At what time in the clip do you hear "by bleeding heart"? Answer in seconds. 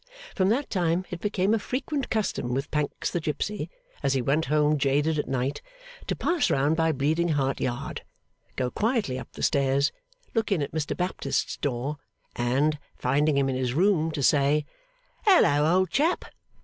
6.75-7.61